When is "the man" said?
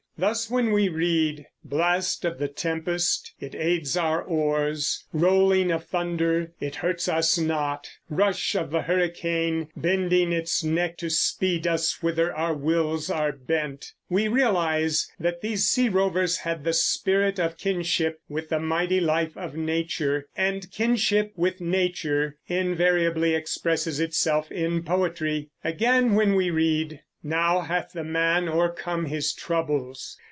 27.93-28.49